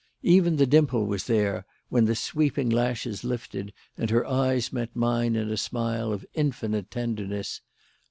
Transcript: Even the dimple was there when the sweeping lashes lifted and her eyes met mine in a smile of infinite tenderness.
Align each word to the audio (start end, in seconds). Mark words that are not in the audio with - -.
Even 0.23 0.55
the 0.55 0.65
dimple 0.65 1.05
was 1.05 1.25
there 1.25 1.63
when 1.89 2.05
the 2.05 2.15
sweeping 2.15 2.71
lashes 2.71 3.23
lifted 3.23 3.71
and 3.99 4.09
her 4.09 4.25
eyes 4.25 4.73
met 4.73 4.95
mine 4.95 5.35
in 5.35 5.51
a 5.51 5.57
smile 5.57 6.11
of 6.11 6.25
infinite 6.33 6.89
tenderness. 6.89 7.61